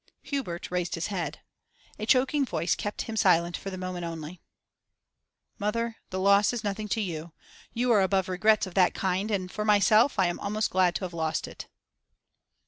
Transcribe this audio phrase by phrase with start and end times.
[0.23, 1.41] Hubert raised his head.
[1.99, 4.41] A choking voice kept him silent for a moment only.
[5.59, 7.33] 'Mother, the loss is nothing to you;
[7.71, 11.05] you are above regrets of that kind; and for myself, I am almost glad to
[11.05, 11.67] have lost it.